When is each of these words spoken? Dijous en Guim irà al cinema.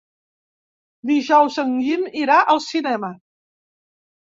Dijous 1.09 1.59
en 1.65 1.77
Guim 1.89 2.09
irà 2.23 2.41
al 2.55 2.65
cinema. 2.71 3.13